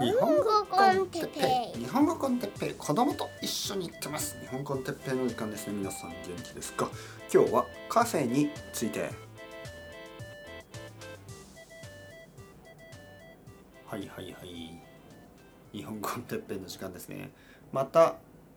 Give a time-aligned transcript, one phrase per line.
[0.00, 1.80] 日本語コンテッペイ。
[1.80, 2.74] 日本語コンテッペイ。
[2.74, 4.38] 子供と一緒に行ってます。
[4.40, 5.74] 日本コンテッペイの時間ですね。
[5.74, 6.90] 皆さん元気ですか？
[7.32, 9.10] 今日はカフェについて。
[13.86, 14.80] はいはいはい。
[15.72, 17.30] 日本コンテッペイの時間ですね。
[17.72, 18.16] また、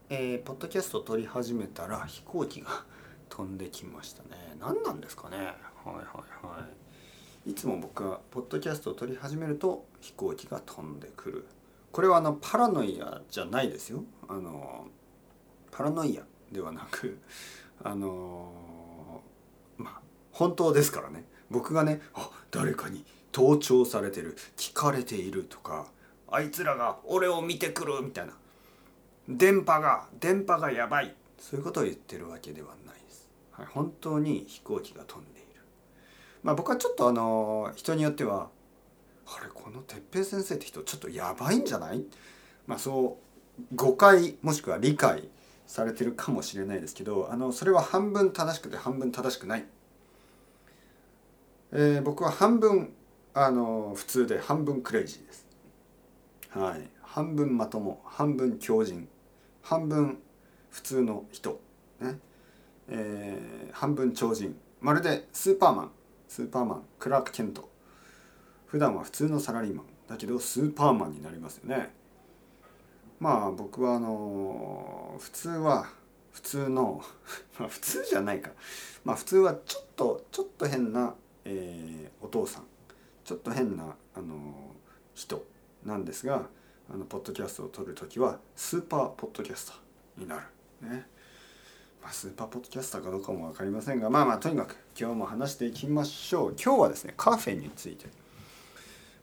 [0.10, 2.86] えー、ポッドキャストを撮り始めたら飛行機が
[3.30, 4.30] 飛んできましたね。
[4.60, 5.38] 何なんですかね？
[5.38, 6.06] はいはい
[6.46, 6.91] はい。
[7.46, 11.46] いつも僕はポッドキャストを撮り始めると飛行機が飛んでくる。
[11.92, 14.04] これはあのパラノイアじゃないですよ。
[14.28, 14.88] あの
[15.72, 17.20] パラノイアではなく
[17.84, 18.52] あの
[19.78, 20.02] まあ
[20.32, 21.26] 本当ですからね。
[21.50, 25.88] 僕がねあ誰かに盗聴されてる聞かれているとか
[26.30, 28.34] あいつらが俺を見てくるみたいな。
[29.28, 31.16] 電波が電波がやばい。
[31.40, 35.42] そういうことを言ってるわけではないです、はい、本当に飛行機が飛んで
[36.44, 38.50] まあ、僕はちょっとあの人によっては
[39.28, 42.04] あれこの哲平先生って人ちょっとやばいんじゃない？
[42.68, 43.20] まあそ
[43.62, 45.30] う誤解もしくは理解
[45.68, 49.66] されてるかもしれないですけどあのそれは半分正しくて半分正しくない、
[51.72, 52.92] えー、僕は半分
[53.34, 55.46] あの普通で半分クレイジーです。
[56.50, 56.90] はい。
[57.02, 59.08] 半分まとも半分強靭
[59.62, 60.18] 半分
[60.70, 61.62] 普通の人
[62.00, 62.18] ね。
[62.90, 65.92] えー、半分超人まるでスーパーマン。
[66.32, 67.70] スーパーマンクラーク・ケント。
[68.66, 69.86] 普段は普通のサラリーマン。
[70.08, 71.94] だけどスーパーマンになりますよね。
[73.20, 75.90] まあ僕はあの普通は
[76.32, 77.04] 普通の
[77.60, 78.52] まあ普通じゃないか。
[79.04, 82.64] まあ普通はちょっとちょっと変な、えー、お父さん。
[83.26, 84.74] ちょっと変なあの
[85.14, 85.46] 人
[85.84, 86.48] なんですが
[86.90, 90.44] あのポッドキャストを撮る時はスーパーポッドキャスターになる。
[90.90, 91.08] ね。
[92.02, 96.56] まあ、スーパーポッドキャスターかどうかも分かりませんがまあまあとにかく今日も話していきましょう。
[96.62, 98.08] 今日はですねカフェについて。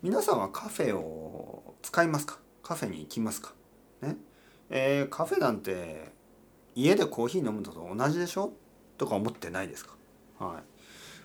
[0.01, 2.39] 皆さんはカフェを使いますか？
[2.63, 3.53] カフェに行きますか？
[4.01, 4.17] ね？
[4.71, 6.13] えー、カフェなんて
[6.77, 8.53] 家でコーヒー飲むのと同じでしょ？
[8.97, 9.97] とか思ってないですか？
[10.39, 10.63] はい。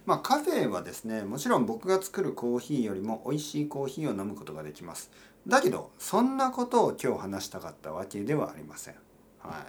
[0.07, 5.11] まあカフェはですねもちろん僕が作るコーヒーよりも美味しいコーヒーを飲むことができます。
[5.45, 8.95] だけどそんなことを今日話したかったわけではありません。
[9.37, 9.67] は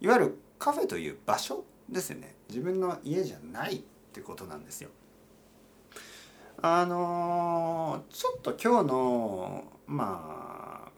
[0.00, 0.04] い。
[0.04, 3.80] いわゆるカフェという場所ですよね自分の家じゃないっ
[4.12, 4.90] てことなんですよ。
[6.62, 10.90] あのー、ちょっと今日のまあ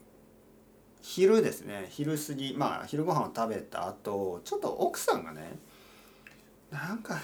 [1.01, 5.57] 昼ですね昼過ぎまあ昼ご飯を食べた後ちょっと奥さんがね
[6.69, 7.21] なんか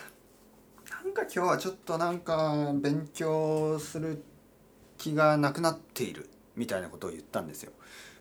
[1.03, 4.23] なんか今日はちょっとなんか勉強する
[4.97, 7.73] 気がなくなっているみたいなことを言ったんですよ。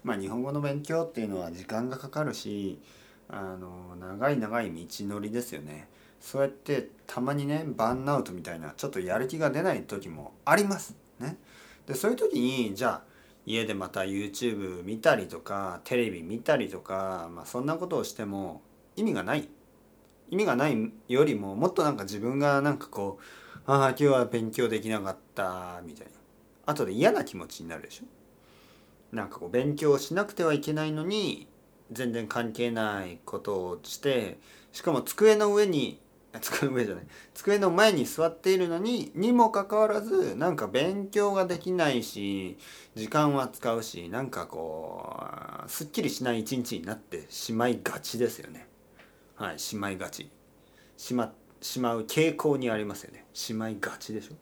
[0.02, 2.80] まあ日本語の勉強っていうのは時間がかかるし
[3.28, 5.88] あの長い長い道のりですよね。
[6.20, 10.96] そうやってたまにねバンアウトみたいなちょっとやる気が出ない時もあります。
[11.20, 11.36] ね。
[11.86, 13.02] でそういう時にじゃあ
[13.46, 18.62] 家でまた YouTube 見たりとかテレビ見たりとか、まあ、そんなことをしても
[18.96, 19.48] 意味がない。
[20.30, 23.18] 意味がないよりももっとなんか自分がなんかこ
[23.66, 26.12] うああ今日は勉強できなかったみたいな。
[26.66, 28.04] 後で嫌な気持ちになるでしょ。
[29.14, 31.46] なんかこう勉強しなくてはいけないのに
[31.92, 34.38] 全然関係ないことをして
[34.72, 36.00] しかも机の上に
[36.40, 37.04] 机の上じゃない。
[37.34, 42.58] 机の前に座っているのににもかかわらずなんか勉強ができないし
[42.94, 45.10] 時間は使うしなんかこ
[45.66, 48.68] うすっきりしない一日になってしまいがちですよね。
[49.36, 50.30] はいしまいがち。
[50.96, 53.24] しましまう傾向にありますよね。
[53.32, 54.34] しまいがちでしょ。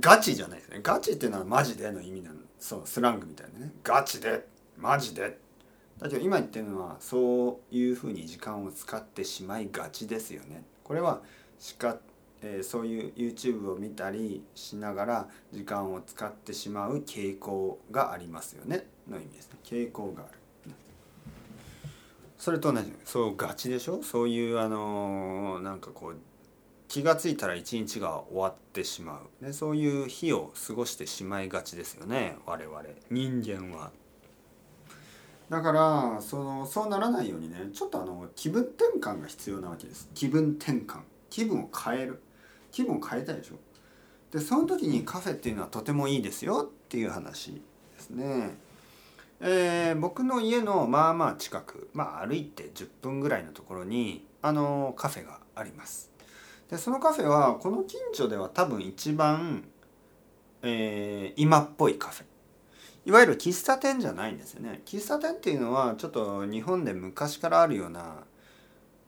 [0.00, 0.80] ガチじゃないですね。
[0.82, 3.72] ガチっていうのはマジでの意味なのそうスラングみたいなね。
[3.84, 4.46] ガチで。
[4.82, 5.38] マジで？
[6.00, 10.64] だけど今言ってるのはそういうふうに時間を使ってしまいがちですよね。
[10.82, 11.22] これは
[11.60, 11.98] しか、
[12.42, 19.58] えー、そういう YouTube を見たりしながら時間を使ってしまう傾向がありますよねの意味ですね。
[19.62, 20.72] 傾向がある。
[22.36, 24.02] それと同じそうガチでしょ？
[24.02, 26.16] そういうあのー、なんかこう
[26.88, 33.92] 気が付いたら一日が終わってしまう、ね、そういう日を過ごしてしまいがちですよね我々人間は。
[35.52, 40.08] だからそのそうならないようにねちょっとあの気分転換が必要なわけです。
[40.14, 41.00] 気分転換。
[41.28, 42.22] 気分を変える。
[42.70, 43.56] 気分を変えたいでしょ。
[44.30, 46.70] でその時にカフェっていうのはとてもいいですよ。
[46.72, 47.60] っていう話で
[47.98, 48.56] すね。
[49.40, 56.10] えー、僕の家のまあまあ近くまあ歩いて10分ぐらいのところにあのカフェがあります。
[56.70, 59.64] でそのカフェはこの近所では多分一番、
[60.62, 62.31] えー、今っぽいカフェ。
[63.04, 64.82] いわゆる喫茶店じゃないんですよね。
[64.84, 68.24] 喫茶店っていうのはちょっと日本で昔からあるような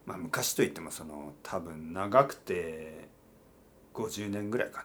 [0.06, 3.08] まあ昔といってもその多分長くて
[3.94, 4.84] 50年ぐらいか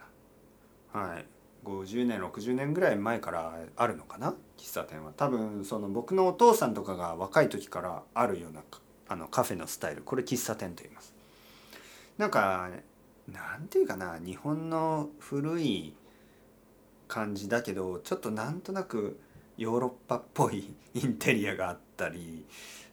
[0.94, 1.02] な。
[1.02, 1.26] はい。
[1.66, 4.36] 50年60年ぐらい前からあるのかな？
[4.58, 5.12] 喫茶店は。
[5.18, 8.62] 多分その僕のお父さんとかが若い時からあるような
[9.08, 10.04] あのカフェのスタイル。
[10.04, 11.14] これ喫茶店と言います。
[12.18, 12.70] なんか
[13.28, 15.96] なんていうかな日本の古い
[17.10, 19.20] 感じだけどちょっとなんとなく
[19.58, 22.46] ヨーロッパっぽい インテリアがあったり、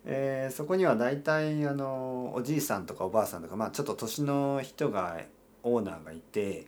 [0.04, 5.20] えー、そこには大体あのおじいさんとかおばあさんとか、まあ、ちょっと年の人が
[5.62, 6.66] オーナーがいて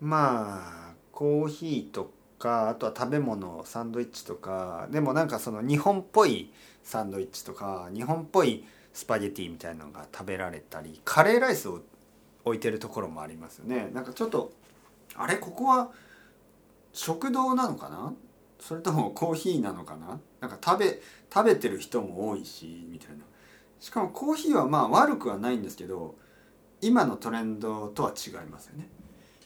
[0.00, 6.52] まあコーヒーとかあとは食べ物サンドイッチとかでもなんかその日本っぽい
[6.84, 11.80] サンドイッチとか日本っぽいスパゲティみたいなのが食べられたりカレーライスを
[12.44, 13.90] 置いてるところもありますよね。
[13.92, 14.52] なんかちょっと
[15.16, 15.36] あれ？
[15.36, 15.90] ここは
[16.96, 18.14] 食堂なのかな？
[18.58, 20.18] それともコーヒーなのかな？
[20.40, 21.02] なんか食べ
[21.32, 23.16] 食べてる人も多いしみたいな。
[23.78, 26.14] しかもコーヒーはまあ悪くはないんですけど
[26.80, 28.88] 今のトレンドとは違いますよね。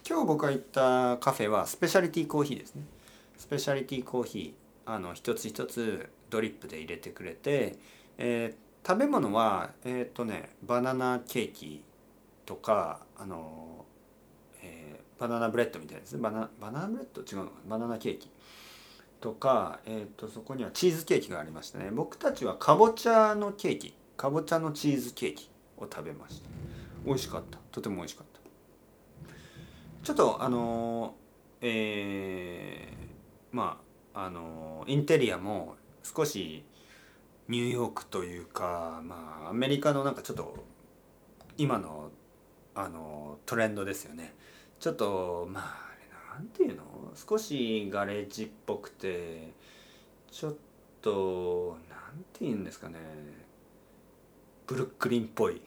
[0.09, 2.85] 今日僕が行ったカフェはスペシャリティコーヒーですね。
[3.37, 7.77] スペシャリティコーヒーあの一つ一つドリップで入れてくれて、
[8.17, 11.83] えー、食べ物はえっ、ー、とねバナナケーキ
[12.47, 13.90] とかあの、ー、
[15.21, 17.21] バナナブレッドみたいですねバナバナナブレッド？
[17.21, 18.31] 違うのかバナナケーキ。
[19.21, 21.91] とか、えーと、そこにはチーズケーキがありましたね。
[21.93, 23.95] 僕たちはかぼちゃのケーキ。
[24.17, 26.49] かぼちゃのチーズケーキを食べました。
[27.05, 27.59] 美味しかった。
[27.71, 28.41] とても美味しかった。
[30.03, 31.15] ちょっとあの
[31.61, 33.79] えー、ま
[34.15, 36.65] ああのインテリアも少し
[37.49, 40.57] ニューヨークというかまあアメリカのなんかちょっと
[41.59, 42.11] 今の
[42.75, 44.35] あのトレンドですよね。
[44.81, 46.83] ちょっとまあなんていうの？
[47.15, 49.53] 少しガレージっぽくて
[50.31, 50.55] ちょっ
[51.03, 52.97] となんていうんですかね。
[54.67, 55.61] ブルックリンっぽい。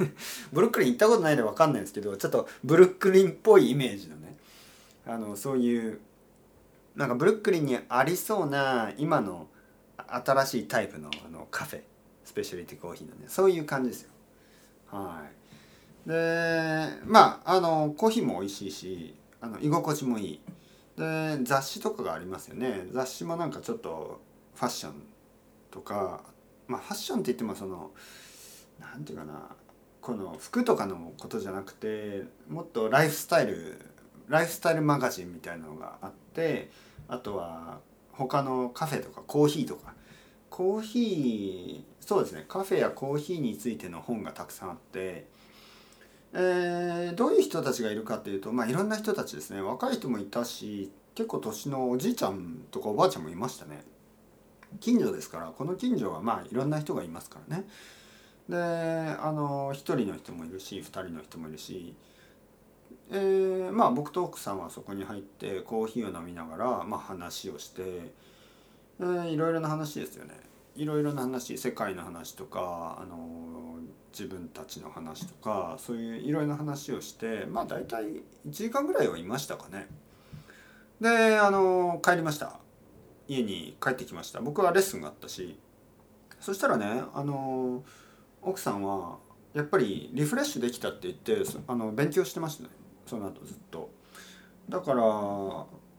[0.52, 4.36] ブルックリン行ったことないで分かんないんですけどちょっとブルックリンっぽいイメージのね。
[5.06, 6.00] あのそういう
[6.94, 9.48] なんかブルックリンにありそうな今の
[9.96, 11.82] 新しいタイプのあのカフェ。
[12.24, 13.24] スペシャリティコーヒーのね。
[13.28, 14.10] そういう感じですよ。
[14.88, 15.37] はい。
[16.08, 20.40] でまああのコーヒーも美味しいしあの居心地もいい。
[20.96, 22.86] で雑誌とかがありますよね。
[22.90, 24.20] 雑誌もなんかちょっと
[24.54, 24.94] ファッション
[25.70, 26.22] とか
[26.66, 27.92] まあファッションって言ってもその
[28.80, 29.54] 何て言うかな
[30.00, 33.78] この服とかのことじゃなくてもっとライフスタイル
[34.28, 36.70] ライフスタイルマガジンみたいなのがあって
[37.06, 37.78] あとは
[38.12, 39.94] 他のカフェとかコーヒーとか。
[40.50, 42.44] コーヒーそうですね。
[42.48, 45.28] カフェやコーヒーについての本がたくさんあって、
[46.34, 49.60] えー、どういう人たちがいるかっていうとまあいろんな人たちですね。
[49.60, 53.82] 若い人もいたし結構年のおじいちゃんとかおばあちゃんもいましたね。
[54.80, 57.64] 近所ですからこの近所はまあいろんな人がいますからね。
[58.48, 61.94] であの1人の人もいるし2人の人もいるし、
[63.10, 67.82] えー、まあ僕と奥さんはそこに入ってコーヒーを飲みながら、まあ、話をして、
[69.00, 70.34] えー、いろいろな話ですよね。
[70.78, 73.80] いろいろな話世界の話とかあの
[74.12, 79.88] 自分たちの話とかそういういろいろな話をしてまあ大体1時間ぐらいはいましたかね。
[81.00, 82.60] であの帰りました。
[83.26, 84.40] 家に帰ってきました。
[84.40, 85.58] 僕はレッスンがあったし
[86.40, 87.82] そしたらねあの
[88.40, 89.18] 奥さんは
[89.54, 92.70] やっぱりリフレッシュできたって言ってあの勉強してましたね。
[93.04, 93.90] その後ずっと。
[94.68, 95.02] だから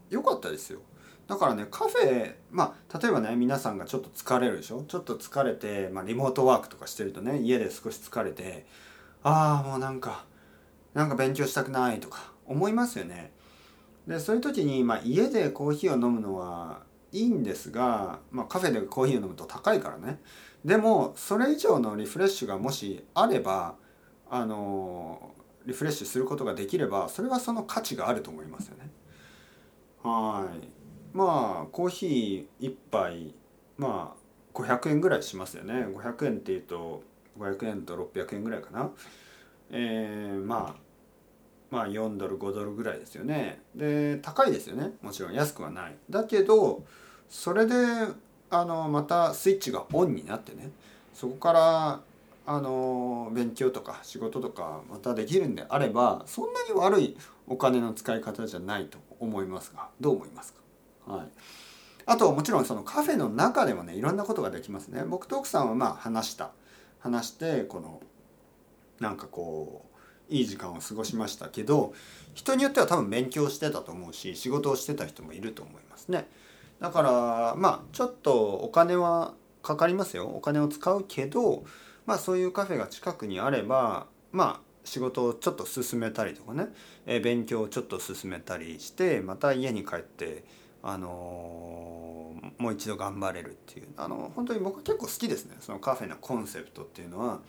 [0.09, 0.79] 良かったですよ。
[1.29, 4.83] だからねカフェまあ例えばね皆さんがちょっと疲れるでしょ？
[4.83, 8.65] ちょっと疲れて、まあ、リモートワークとかしてるとね家で少し疲れて
[9.21, 10.25] ああもうなんか
[10.95, 13.31] なんか勉強したくないとか思いますよね。
[14.07, 16.81] でそういう時に、まあ、家でコーヒーを飲むのは
[17.11, 20.19] いいんですが、まあ、カフェでコーヒーを飲むと高いからね。
[20.65, 23.75] でもそれ以上のリフレッシュがもしあれば
[24.31, 25.31] あの
[25.67, 28.89] リフレッシュすることができればそれはその価値があると思いますよね。
[30.01, 30.78] はい。
[31.13, 33.33] まあコーヒー1杯
[33.77, 35.85] まあ500円ぐらいしますよね。
[35.93, 37.03] 500円っていうと
[37.39, 38.89] 500円と600円ぐらいかな。
[39.71, 40.89] えー、まあ
[41.71, 43.61] まあ4ドル5ドルぐらいですよね。
[43.75, 44.93] で高いですよね。
[45.01, 45.95] もちろん安くはない。
[46.09, 46.83] だけど
[47.29, 47.75] それで
[48.49, 50.71] あのまたスイッチがオンになってね。
[51.13, 52.01] そこから
[52.45, 60.59] あの勉強とか仕事とかまたできるんであればそんなに悪いお金の使い方じゃないと思いますがどう思いますか？
[61.09, 61.27] はい。
[62.05, 65.03] あともちろんそのカフェの中でもねいろんなことができますね。
[65.03, 66.51] 僕と奥さんはまあ話した。
[66.99, 68.01] 話してこの
[68.99, 69.85] なんかこ
[70.29, 71.93] ういい時間を過ごしましたけど
[72.33, 76.27] 人によっては多分勉強してたと思うし仕事をしてた人もいると思いますね。
[76.79, 80.27] だからまあちょっとお金はかかりますよ。
[80.27, 81.63] お金を使うけど
[82.05, 86.69] まあそういうカフェが近くにあればまあ仕事をちょっと進めたりとかね、
[87.05, 90.43] え勉強をちょっと進めたりしてまた家に帰って
[90.83, 92.09] あのー
[92.57, 93.87] もう一度頑張れるっていう。
[93.97, 95.55] あの本当に僕は結構好きですね。
[95.59, 97.39] そのカフェのコンセプトっていうのは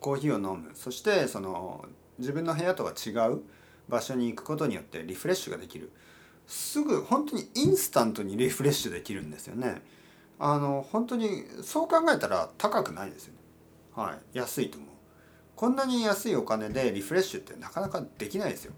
[0.00, 0.70] コーヒーを飲む。
[0.74, 1.84] そしてその
[2.18, 3.42] 自分の部屋とは違う
[3.88, 5.90] 場所に行くことによってリフレッシュができる。
[6.46, 9.82] すぐ本当にインスタントにリフレッシュできるんですよね。
[10.38, 13.40] あの本当にそう考えたら高くないですよね。
[13.94, 14.38] はい。
[14.38, 14.90] 安いと思う。
[15.54, 18.72] こんなに安いお金でリフレッシュってなかなかできないですよ。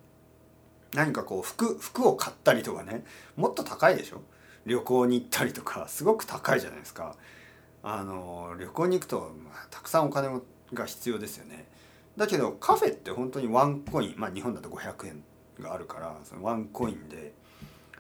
[0.94, 3.04] 何かこう服服を買ったりとかね
[3.36, 4.20] もっと高いでしょ？
[4.66, 7.16] 旅行に行ったりとかすごく高いじゃないですか。
[7.82, 10.28] あの旅行に行くと、まあ、たくさんお金
[10.72, 11.66] が必要ですよね。
[12.16, 15.24] だけどカフェって本当にワンコインまあ日本だと500円
[15.58, 17.32] があるからそのワンコインで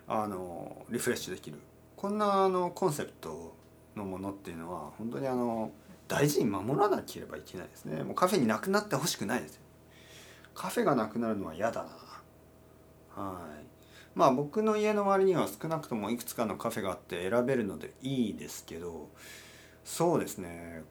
[0.06, 1.58] あのリフレッシュできる。
[1.96, 3.54] こんなあのコンセプト
[3.96, 5.70] のものっていうのは本当にあの
[6.08, 8.02] 大事に守らなければいけないですね。
[8.02, 9.62] もうカフェになくなってほしくないですよ。
[10.54, 11.88] カフェがなくなるのは嫌だな。
[13.16, 13.64] はい。
[14.14, 19.08] まあ僕の家の周りには少なくともいくつかのカフェがあって選べるのでいいですけど
[19.84, 20.82] そうですね。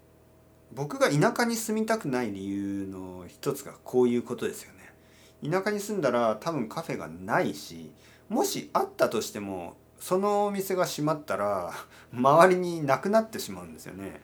[0.74, 5.50] 僕が田舎に住みたくない理由の一つがこういうことですよね。
[5.50, 7.92] 田舎に住んだら多分カフェがないし
[8.30, 11.74] もしあったとしてもそのお店が閉まったら
[12.14, 14.22] 周りになくなってしまうんですよね。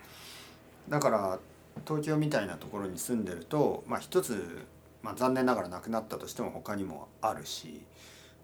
[0.89, 1.39] だから
[1.85, 4.65] 東京みたいなところに住んでるとまあ一つ、
[5.07, 7.85] まあ、残念ながらなくなったとしても他にもあるし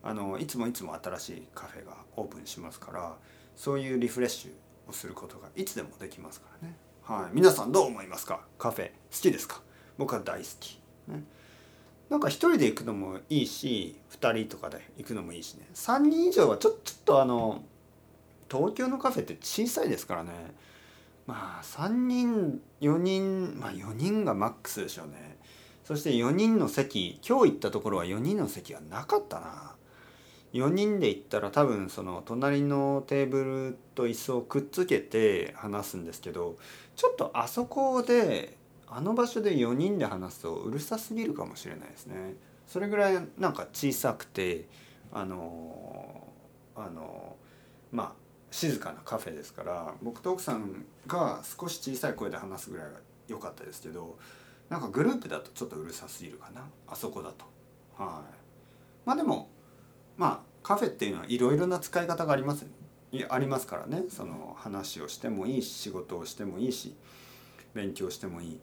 [0.02, 3.18] あのいつもいつも新しいカフェがオープンしますから
[3.54, 6.76] そういうリフレッシュをすることがいつでもできますからね。
[7.02, 7.32] はい。
[7.34, 8.40] 皆さんどう思いますか？
[8.58, 9.62] カフェ好きですか？
[9.98, 10.80] 僕は大好き、
[11.10, 11.22] ね、
[12.10, 15.68] なんか一人で行くのもいいし2人とかで行くのもいいしね。
[15.74, 17.62] 3人以上はちょちょっとあの
[18.50, 20.32] 東京のカフェって小さいですからね。
[21.28, 25.38] まあ3人4人まあ4人がマックスでしょうね。
[25.84, 29.76] そして4人の席今日行ったところは4人の席はなかったな。
[30.54, 36.58] 4人で行ったら多分その隣のテーブルと椅子をくっつけて話すんですけど
[36.96, 38.56] ちょっとあそこで
[38.88, 42.36] あの場所で4人で話すとうるさすぎるかもしれないですね。
[42.68, 44.68] それぐらいなんか小さくて
[45.12, 46.28] あの
[46.76, 47.36] あの
[47.92, 48.12] まあ
[48.52, 52.92] 静かなカフェですから僕と奥さんが少し小さい声で話すぐらいが
[53.28, 54.18] 良かったですけど
[54.70, 56.62] なんかグループだとちょっとうるさすぎるかな？
[56.88, 57.46] あそこだと。
[57.98, 58.34] はい。
[59.06, 59.50] まあでも
[60.18, 62.66] まあカフェっていうのはいろいろな使い方があります
[63.30, 64.04] ありますからね。
[64.10, 66.96] その話をしてもいいし仕事をしてもいいし
[67.74, 68.60] 勉強してもいい、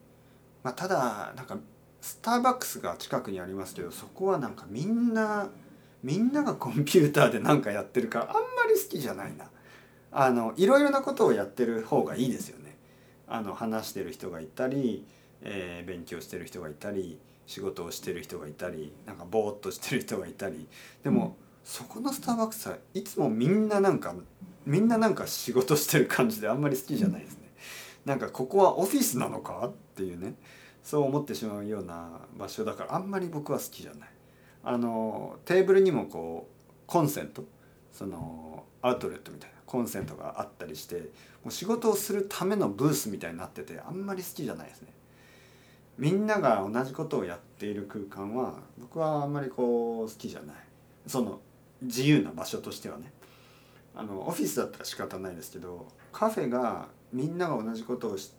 [0.62, 1.58] まあ、ただなんか
[2.00, 5.50] スターバックスが近くにありますけどそこはなんかみんな
[6.02, 8.40] みんながコンピューターで何かやってるからあんま
[8.72, 9.50] り好きじゃないな。
[10.12, 12.76] あのいろいろなことをやってる方がいいですよね。
[13.28, 15.06] あの話してる人がいたり、
[15.42, 20.68] えー、勉強してる人がいたり仕事をしてる人がいたりなんかぼーっとしてる人がいたり
[21.02, 24.14] でも、そこのスターバックスはいつもみんななんか
[24.66, 27.50] みんななんか仕事してる感じであんまり好きじゃないですね。
[28.04, 30.34] なんかここはオフィスなのかっていうね
[30.82, 34.08] そう思ってしまうような場所だからあんまり僕は好きじゃない。
[34.62, 37.44] あのテーブルにもこうコンセント
[37.92, 44.88] そのアウトレットみたいなコンセントがあったりしてもう仕事をするためのブースみたいになっててあんまり好きじゃないですね。
[46.00, 50.56] みんなが同じことをやっている空間は僕はあんまりこう好きじゃない。
[51.06, 51.40] その
[51.82, 53.12] 自由な場所としてはね。
[53.94, 58.32] あのオフィスだったら仕方ないですけどカフェがみんなが同じことをし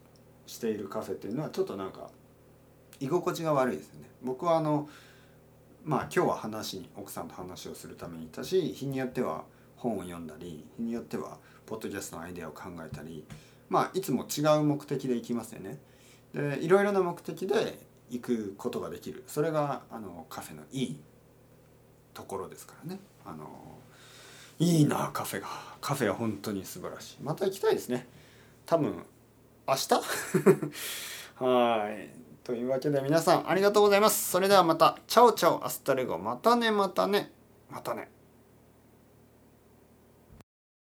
[0.48, 2.10] しているカフェっていうのはちょっとなんか
[3.00, 4.10] 居心地が悪いですよね。
[4.24, 4.90] 僕はあの
[5.86, 9.44] まあ今日は話に奥さんと話をするために行ったし日によっては
[9.76, 11.38] 本を読んだり日によっては
[11.68, 13.24] ポッドキャストのアイデアを考えたり
[13.70, 15.78] まあいつも違う目的で行きますよね。
[16.34, 19.24] でいろいろな目的で行くことができる。
[19.28, 21.00] それがあのカフェのいい
[22.14, 23.00] ところですからね。
[23.26, 23.48] あの
[24.60, 25.48] いいなカフェが。
[25.82, 27.24] カフェは本当に素晴らしい。
[27.24, 28.08] また行きたいですね。
[28.66, 29.04] 多分
[29.68, 29.94] 明日？
[31.44, 32.10] はい。
[32.44, 34.32] というわけで皆さんありがとうございます。
[34.32, 34.98] それではまた。
[35.08, 36.18] chao chao hasta luego。
[36.18, 37.32] またねまたね。
[37.70, 38.10] またね。